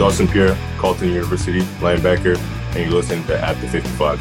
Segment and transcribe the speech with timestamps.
[0.00, 2.38] Dawson Pierre, Carleton University, linebacker,
[2.74, 4.18] and you're listening to At the 55.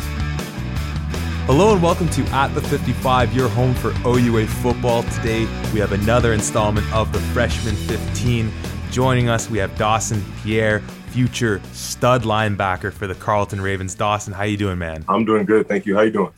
[1.46, 5.04] Hello and welcome to At the 55, your home for OUA football.
[5.04, 8.52] Today we have another installment of the Freshman 15.
[8.92, 13.96] Joining us, we have Dawson Pierre, future stud linebacker for the Carleton Ravens.
[13.96, 15.05] Dawson, how you doing, man?
[15.07, 15.96] I'm doing good, thank you.
[15.96, 16.34] How you doing?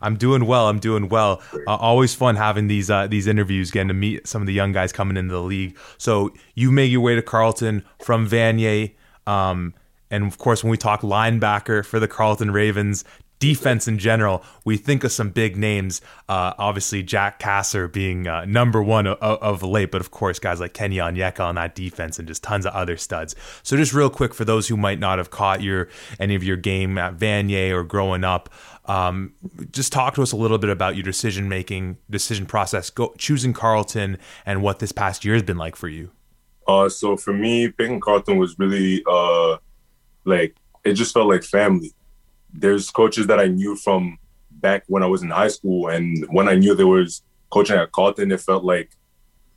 [0.00, 0.68] I'm doing well.
[0.68, 1.42] I'm doing well.
[1.66, 4.72] Uh, always fun having these uh, these interviews, getting to meet some of the young
[4.72, 5.76] guys coming into the league.
[5.98, 8.92] So you make your way to Carleton from Vanier,
[9.26, 9.74] um,
[10.10, 13.04] and of course, when we talk linebacker for the Carleton Ravens,
[13.38, 16.00] defense in general, we think of some big names.
[16.28, 20.60] Uh, obviously, Jack Cassar being uh, number one of, of, late, but of course, guys
[20.60, 23.34] like Kene Onyeka on that defense and just tons of other studs.
[23.62, 26.56] So, just real quick for those who might not have caught your any of your
[26.56, 28.48] game at Vanier or growing up,
[28.86, 29.32] um,
[29.72, 33.52] just talk to us a little bit about your decision making, decision process, go, choosing
[33.52, 36.10] Carleton, and what this past year has been like for you.
[36.68, 39.56] Uh, so for me, picking Carleton was really uh,
[40.24, 41.92] like it just felt like family.
[42.58, 44.18] There's coaches that I knew from
[44.50, 47.92] back when I was in high school, and when I knew there was coaching at
[47.92, 48.90] Carleton, it felt like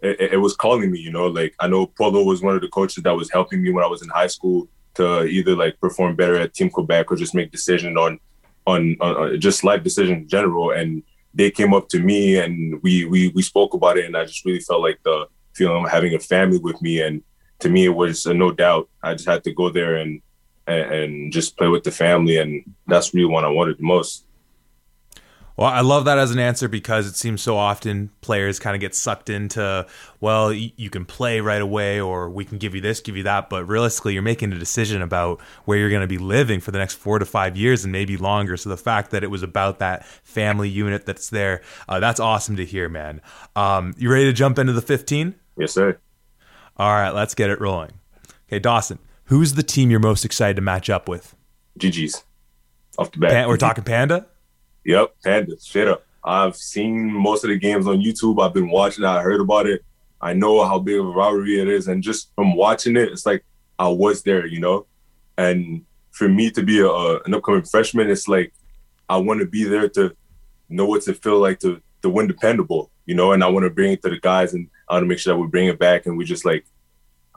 [0.01, 0.99] it, it was calling me.
[0.99, 3.71] You know, like I know Polo was one of the coaches that was helping me
[3.71, 7.15] when I was in high school to either like perform better at Team Quebec or
[7.15, 8.19] just make decisions on
[8.67, 10.71] on, on just life decisions in general.
[10.71, 14.25] And they came up to me and we we we spoke about it, and I
[14.25, 17.01] just really felt like the feeling of having a family with me.
[17.01, 17.23] And
[17.59, 18.89] to me, it was no doubt.
[19.03, 20.21] I just had to go there and
[20.71, 24.25] and, just play with the family, and that's really what I wanted the most.
[25.59, 28.79] Well, I love that as an answer because it seems so often players kind of
[28.79, 29.85] get sucked into,
[30.21, 33.49] well, you can play right away or we can give you this, give you that.
[33.49, 36.77] But realistically, you're making a decision about where you're going to be living for the
[36.77, 38.55] next four to five years and maybe longer.
[38.55, 42.55] So the fact that it was about that family unit that's there, uh, that's awesome
[42.55, 43.19] to hear, man.
[43.57, 45.35] Um, you ready to jump into the 15?
[45.57, 45.99] Yes, sir.
[46.77, 47.91] All right, let's get it rolling.
[48.47, 48.97] Okay, Dawson,
[49.29, 51.35] who's the team you're most excited to match up with?
[51.79, 52.23] GG's.
[52.97, 53.31] Off the bat.
[53.31, 54.27] Pan- we're talking Panda?
[54.85, 56.03] Yep, Panda, straight up.
[56.23, 58.43] I've seen most of the games on YouTube.
[58.43, 59.05] I've been watching.
[59.05, 59.85] I heard about it.
[60.19, 63.25] I know how big of a rivalry it is, and just from watching it, it's
[63.25, 63.45] like
[63.77, 64.85] I was there, you know.
[65.37, 68.51] And for me to be a, an upcoming freshman, it's like
[69.07, 70.13] I want to be there to
[70.67, 73.31] know what to feel like to to win dependable, you know.
[73.31, 75.33] And I want to bring it to the guys, and I want to make sure
[75.33, 76.65] that we bring it back, and we just like,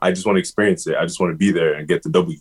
[0.03, 0.97] I just want to experience it.
[0.97, 2.39] I just want to be there and get the W.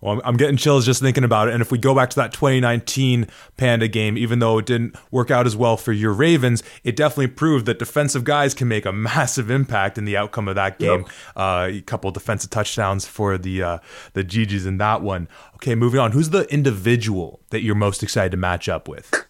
[0.00, 1.54] Well, I'm getting chills just thinking about it.
[1.54, 3.26] And if we go back to that 2019
[3.58, 7.26] Panda game, even though it didn't work out as well for your Ravens, it definitely
[7.28, 11.00] proved that defensive guys can make a massive impact in the outcome of that game.
[11.00, 11.08] Yep.
[11.36, 13.78] Uh, a couple defensive touchdowns for the uh,
[14.14, 15.28] the GGs in that one.
[15.56, 16.12] Okay, moving on.
[16.12, 19.26] Who's the individual that you're most excited to match up with?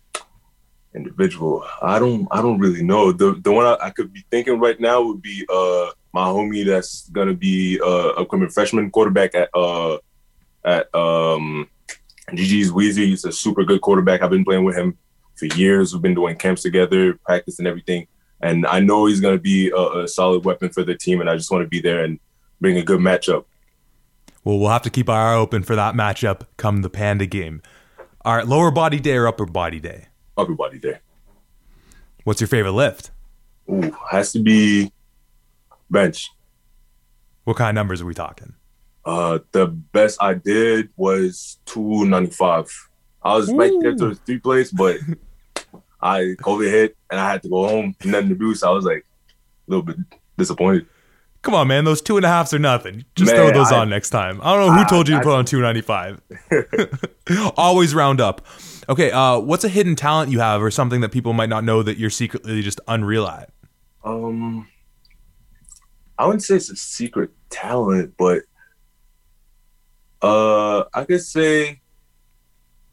[0.94, 3.12] Individual, I don't, I don't really know.
[3.12, 6.66] The the one I, I could be thinking right now would be uh my homie
[6.66, 9.98] that's gonna be uh upcoming freshman quarterback at uh
[10.64, 11.68] at um,
[12.30, 13.06] GG's Weezy.
[13.06, 14.22] He's a super good quarterback.
[14.22, 14.98] I've been playing with him
[15.34, 15.92] for years.
[15.92, 18.06] We've been doing camps together, practice and everything.
[18.42, 21.20] And I know he's to be a, a solid weapon for the team.
[21.20, 22.18] And I just want to be there and
[22.60, 23.44] bring a good matchup.
[24.44, 27.60] Well, we'll have to keep our eye open for that matchup come the Panda game.
[28.22, 30.06] All right, lower body day or upper body day?
[30.40, 31.00] Upper there.
[32.24, 33.10] What's your favorite lift?
[33.70, 34.92] Ooh, has to be
[35.90, 36.30] bench.
[37.44, 38.54] What kind of numbers are we talking?
[39.04, 42.70] Uh, the best I did was two ninety five.
[43.22, 43.56] I was Ooh.
[43.56, 44.98] right there to the three plates, but
[46.00, 47.94] I COVID hit and I had to go home.
[48.04, 49.04] Nothing to do, so I was like
[49.68, 49.96] a little bit
[50.36, 50.86] disappointed.
[51.42, 51.84] Come on, man.
[51.84, 53.04] Those two and a halfs are nothing.
[53.14, 54.40] Just man, throw those I, on next time.
[54.42, 56.20] I don't know who I, told you to I, put on 295.
[57.56, 58.46] Always round up.
[58.88, 61.82] Okay, uh, what's a hidden talent you have or something that people might not know
[61.82, 63.50] that you're secretly just unreal at?
[64.04, 64.68] Um,
[66.18, 68.42] I wouldn't say it's a secret talent, but
[70.20, 71.80] uh, I could say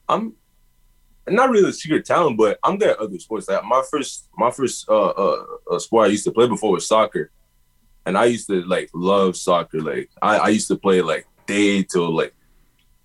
[0.08, 0.36] I'm
[1.28, 3.50] not really a secret talent, but I'm good at other sports.
[3.50, 6.88] Like my first, my first uh, uh, uh, sport I used to play before was
[6.88, 7.32] soccer,
[8.08, 9.82] and I used to like love soccer.
[9.82, 12.34] Like I, I used to play like day till like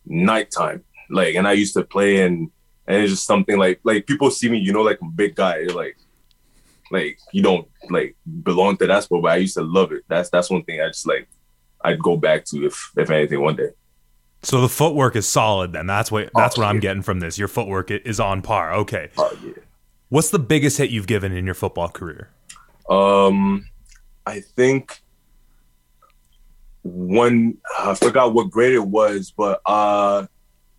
[0.07, 0.85] nighttime.
[1.11, 2.51] Like, and I used to play and
[2.87, 5.65] and it's just something like like people see me, you know, like a big guy,
[5.65, 5.97] like
[6.93, 10.05] like you don't like belong to that sport, but I used to love it.
[10.07, 11.29] That's that's one thing I just like
[11.85, 13.71] I'd go back to if if anything one day.
[14.45, 15.73] So the footwork is solid.
[15.73, 17.39] Then that's what that's oh, what I'm getting from this.
[17.39, 18.73] Your footwork is on par.
[18.75, 19.11] Okay.
[19.19, 19.53] Oh, yeah.
[20.11, 22.29] What's the biggest hit you've given in your football career?
[22.89, 23.65] Um,
[24.27, 25.03] I think
[26.83, 27.59] one.
[27.79, 30.27] I forgot what grade it was, but uh,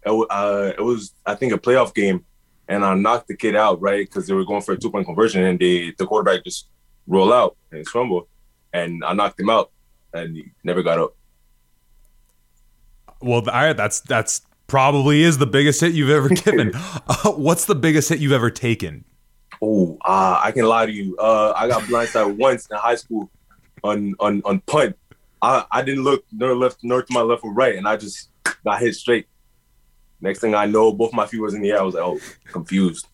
[0.06, 2.26] it, uh, it was I think a playoff game,
[2.68, 5.06] and I knocked the kid out right because they were going for a two point
[5.06, 6.70] conversion, and they the quarterback just
[7.08, 8.28] roll out and fumble,
[8.72, 9.72] and I knocked him out,
[10.14, 11.16] and he never got up.
[13.22, 16.72] Well, right, that's that's probably is the biggest hit you've ever given.
[16.76, 19.06] uh, what's the biggest hit you've ever taken?
[19.66, 21.16] Oh, uh, I can lie to you.
[21.16, 23.32] Uh, I got blindsided once in high school
[23.82, 24.98] on on on punt.
[25.42, 28.30] I, I didn't look nor left nor to my left or right, and I just
[28.66, 29.28] got hit straight.
[30.20, 31.80] Next thing I know, both my feet was in the air.
[31.80, 32.20] I was like, oh,
[32.52, 33.08] confused.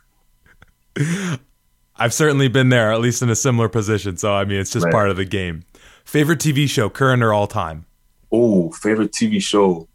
[1.96, 4.18] I've certainly been there, at least in a similar position.
[4.18, 4.92] So I mean, it's just right.
[4.92, 5.66] part of the game.
[6.04, 7.86] Favorite TV show, current or all time?
[8.32, 9.88] Oh, favorite TV show.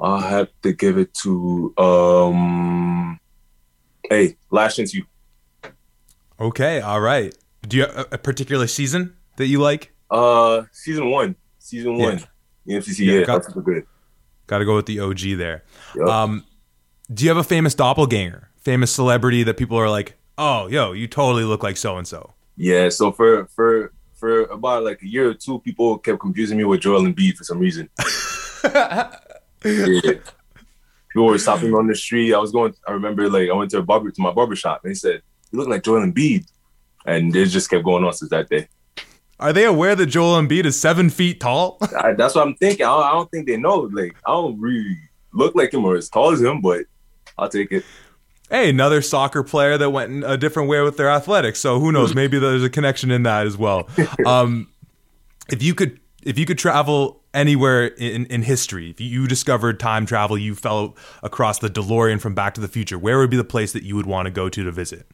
[0.00, 3.20] I have to give it to um.
[4.10, 5.04] Hey, Last Chance U.
[6.40, 7.34] Okay, all right.
[7.66, 9.92] Do you have a particular season that you like?
[10.10, 11.36] Uh, season one.
[11.58, 12.18] Season one.
[12.18, 12.24] Yeah.
[12.66, 13.06] The MCC.
[13.06, 13.86] Yeah, yeah got, that's super good.
[14.46, 15.64] Got to go with the OG there.
[15.96, 16.06] Yep.
[16.06, 16.44] Um,
[17.12, 21.06] do you have a famous doppelganger, famous celebrity that people are like, "Oh, yo, you
[21.06, 22.88] totally look like so and so." Yeah.
[22.88, 26.80] So for for for about like a year or two, people kept confusing me with
[26.80, 27.88] Joel Embiid for some reason.
[28.64, 29.12] yeah.
[31.12, 32.34] People were stopping me on the street.
[32.34, 32.74] I was going.
[32.86, 35.22] I remember like I went to a barber to my barber shop, and he said,
[35.54, 36.50] "You look like Joel Embiid,"
[37.06, 38.66] and it just kept going on since that day.
[39.38, 41.78] Are they aware that Joel Embiid is seven feet tall?
[41.98, 42.84] I, that's what I'm thinking.
[42.84, 43.88] I don't, I don't, think they know.
[43.92, 44.96] Like, I don't really
[45.32, 46.86] look like him or as tall as him, but
[47.38, 47.84] I'll take it.
[48.50, 51.60] Hey, another soccer player that went a different way with their athletics.
[51.60, 52.16] So who knows?
[52.16, 53.88] Maybe there's a connection in that as well.
[54.26, 54.68] Um,
[55.50, 60.06] if you could, if you could travel anywhere in, in history, if you discovered time
[60.06, 63.44] travel, you fell across the DeLorean from Back to the Future, where would be the
[63.44, 65.06] place that you would want to go to to visit?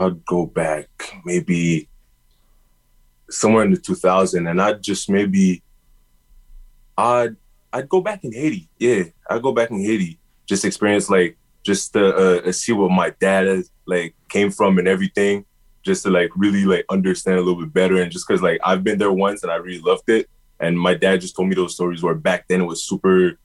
[0.00, 0.88] I'd go back
[1.24, 1.88] maybe
[3.28, 5.62] somewhere in the 2000 and I'd just maybe
[6.96, 7.36] I'd
[7.72, 8.68] I'd go back in Haiti.
[8.78, 10.18] Yeah, I'd go back in Haiti.
[10.46, 14.78] Just experience like just to uh, uh see what my dad is, like came from
[14.78, 15.44] and everything.
[15.82, 18.84] Just to like really like understand a little bit better and just because like I've
[18.84, 20.28] been there once and I really loved it.
[20.58, 23.38] And my dad just told me those stories where back then it was super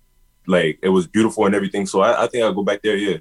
[0.48, 1.86] like it was beautiful and everything.
[1.86, 3.18] So I, I think I'll go back there, yeah.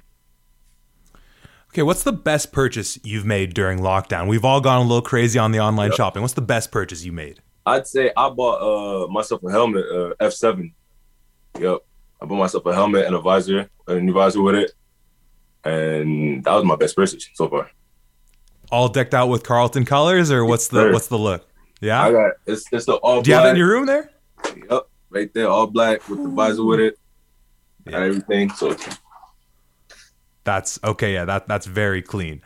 [1.75, 4.29] Okay, what's the best purchase you've made during lockdown?
[4.29, 5.97] We've all gone a little crazy on the online yep.
[5.97, 6.21] shopping.
[6.21, 7.41] What's the best purchase you made?
[7.65, 10.71] I'd say I bought uh, myself a helmet, uh, F7.
[11.59, 11.79] Yep,
[12.21, 14.71] I bought myself a helmet and a visor, a new visor with it,
[15.65, 17.69] and that was my best purchase so far.
[18.71, 21.45] All decked out with Carleton colors, or what's the what's the look?
[21.81, 23.21] Yeah, I got it's it's the all.
[23.21, 24.11] Do you have it in your room there?
[24.45, 26.97] Yep, right there, all black with the visor with it,
[27.85, 27.97] yeah.
[27.97, 28.49] everything.
[28.51, 28.77] So
[30.45, 31.13] that's okay.
[31.13, 32.41] Yeah, that that's very clean.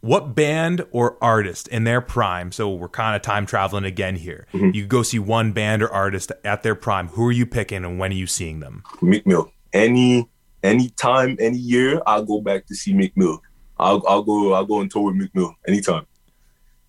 [0.00, 2.52] What band or artist in their prime?
[2.52, 4.46] So we're kind of time traveling again here.
[4.52, 4.70] Mm-hmm.
[4.74, 7.08] You go see one band or artist at their prime.
[7.08, 8.82] Who are you picking, and when are you seeing them?
[9.02, 9.52] Meek Mill.
[9.72, 10.28] Any
[10.62, 13.42] any time, any year, I'll go back to see Meek Mill.
[13.78, 16.06] I'll I'll go I'll go and tour with Meek Mill anytime.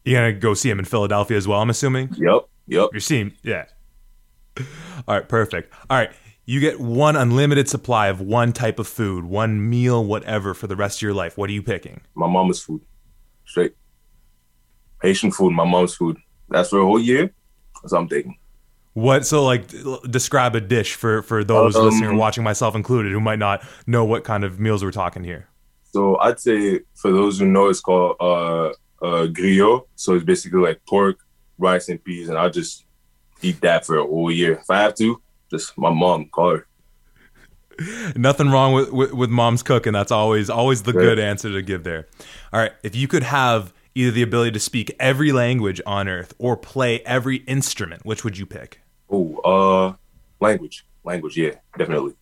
[0.06, 1.62] You're gonna go see him in Philadelphia as well.
[1.62, 2.14] I'm assuming.
[2.16, 2.48] Yep.
[2.68, 2.90] Yep.
[2.94, 3.66] You're seeing, yeah.
[5.08, 5.74] All right, perfect.
[5.90, 6.12] All right,
[6.46, 10.76] you get one unlimited supply of one type of food, one meal, whatever, for the
[10.76, 11.38] rest of your life.
[11.38, 12.02] What are you picking?
[12.14, 12.82] My mama's food.
[13.46, 13.76] Straight.
[15.02, 16.18] Haitian food, my mom's food.
[16.50, 17.34] That's for a whole year.
[17.82, 18.38] That's what I'm taking.
[18.94, 19.68] What so like
[20.10, 23.66] describe a dish for for those um, listening or watching, myself included, who might not
[23.86, 25.50] know what kind of meals we're talking here.
[25.92, 28.68] So I'd say for those who know, it's called uh,
[29.02, 29.86] uh, griot.
[29.96, 31.18] So it's basically like pork,
[31.58, 32.86] rice, and peas, and I'll just
[33.42, 36.68] eat that for a whole year if I have to just my mom call her.
[38.16, 39.94] Nothing wrong with, with, with mom's cooking.
[39.94, 42.08] That's always always the good answer to give there.
[42.54, 46.34] All right, if you could have either the ability to speak every language on earth
[46.38, 48.80] or play every instrument, which would you pick?
[49.10, 49.94] Oh, uh,
[50.40, 52.14] language, language, yeah, definitely.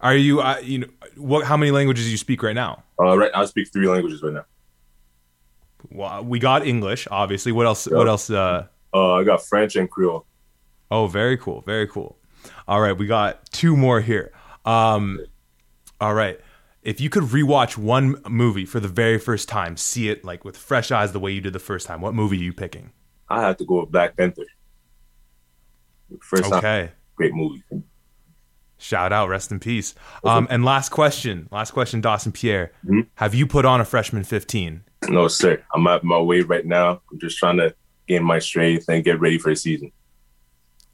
[0.00, 1.44] Are you, uh, you know, what?
[1.44, 2.82] How many languages do you speak right now?
[3.00, 4.44] Uh, right, I speak three languages right now.
[5.90, 7.52] Well, we got English, obviously.
[7.52, 7.86] What else?
[7.86, 8.30] What else?
[8.30, 10.26] Uh, uh, I got French and Creole.
[10.90, 12.16] Oh, very cool, very cool.
[12.68, 14.32] All right, we got two more here.
[14.64, 15.20] Um,
[16.00, 16.40] all right.
[16.82, 20.56] If you could rewatch one movie for the very first time, see it like with
[20.56, 22.90] fresh eyes the way you did the first time, what movie are you picking?
[23.28, 24.44] I have to go with Black Panther.
[26.20, 26.86] First okay.
[26.86, 27.62] Time, great movie.
[28.78, 29.94] Shout out, rest in peace.
[30.24, 32.72] Um, and last question, last question, Dawson Pierre.
[32.84, 33.02] Mm-hmm.
[33.14, 34.82] Have you put on a freshman 15?
[35.08, 35.62] No, sir.
[35.72, 37.00] I'm at my way right now.
[37.10, 37.76] I'm just trying to
[38.08, 39.92] gain my strength and get ready for the season.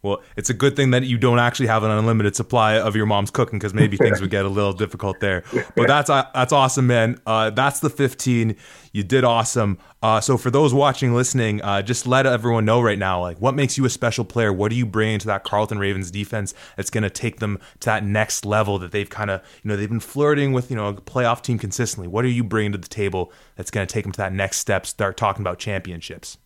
[0.02, 3.06] Well, it's a good thing that you don't actually have an unlimited supply of your
[3.06, 5.42] mom's cooking because maybe things would get a little difficult there.
[5.74, 7.20] But that's uh, that's awesome, man.
[7.26, 8.54] Uh, that's the 15.
[8.92, 9.78] You did awesome.
[10.00, 13.56] Uh, so for those watching, listening, uh, just let everyone know right now, like what
[13.56, 14.52] makes you a special player.
[14.52, 17.86] What do you bring to that Carleton Ravens defense that's going to take them to
[17.86, 20.86] that next level that they've kind of, you know, they've been flirting with, you know,
[20.88, 22.06] a playoff team consistently.
[22.06, 24.58] What are you bringing to the table that's going to take them to that next
[24.58, 24.86] step?
[24.86, 26.38] Start talking about championships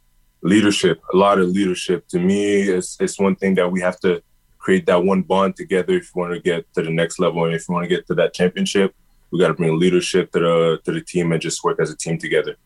[0.43, 2.07] leadership, a lot of leadership.
[2.09, 4.23] To me, it's it's one thing that we have to
[4.59, 7.55] create that one bond together if you want to get to the next level and
[7.55, 8.95] if you want to get to that championship
[9.33, 11.97] we got to bring leadership to the to the team and just work as a
[11.97, 12.57] team together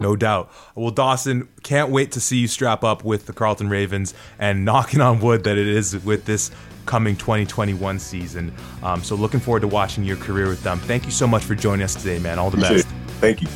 [0.00, 0.50] no doubt.
[0.74, 5.00] Well, Dawson, can't wait to see you strap up with the Carleton Ravens and knocking
[5.00, 6.50] on wood that it is with this
[6.84, 8.52] coming 2021 season.
[8.82, 10.80] Um, so, looking forward to watching your career with them.
[10.80, 12.40] Thank you so much for joining us today, man.
[12.40, 12.88] All the best.
[13.20, 13.48] Thank you.